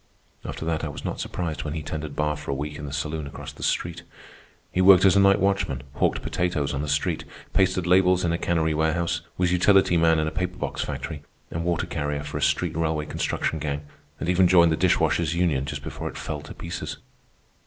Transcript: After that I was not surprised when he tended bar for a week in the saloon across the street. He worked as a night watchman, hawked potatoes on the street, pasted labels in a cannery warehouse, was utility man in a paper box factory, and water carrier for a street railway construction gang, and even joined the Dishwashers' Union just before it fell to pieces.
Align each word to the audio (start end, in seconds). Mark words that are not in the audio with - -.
After 0.43 0.65
that 0.65 0.83
I 0.83 0.87
was 0.87 1.05
not 1.05 1.19
surprised 1.19 1.63
when 1.63 1.75
he 1.75 1.83
tended 1.83 2.15
bar 2.15 2.35
for 2.35 2.49
a 2.49 2.55
week 2.55 2.79
in 2.79 2.87
the 2.87 2.91
saloon 2.91 3.27
across 3.27 3.51
the 3.53 3.61
street. 3.61 4.01
He 4.71 4.81
worked 4.81 5.05
as 5.05 5.15
a 5.15 5.19
night 5.19 5.39
watchman, 5.39 5.83
hawked 5.93 6.23
potatoes 6.23 6.73
on 6.73 6.81
the 6.81 6.87
street, 6.87 7.23
pasted 7.53 7.85
labels 7.85 8.25
in 8.25 8.31
a 8.33 8.39
cannery 8.39 8.73
warehouse, 8.73 9.21
was 9.37 9.51
utility 9.51 9.97
man 9.97 10.17
in 10.17 10.25
a 10.27 10.31
paper 10.31 10.57
box 10.57 10.81
factory, 10.83 11.21
and 11.51 11.63
water 11.63 11.85
carrier 11.85 12.23
for 12.23 12.39
a 12.39 12.41
street 12.41 12.75
railway 12.75 13.05
construction 13.05 13.59
gang, 13.59 13.85
and 14.19 14.27
even 14.27 14.47
joined 14.47 14.71
the 14.71 14.75
Dishwashers' 14.75 15.35
Union 15.35 15.65
just 15.65 15.83
before 15.83 16.09
it 16.09 16.17
fell 16.17 16.41
to 16.41 16.55
pieces. 16.55 16.97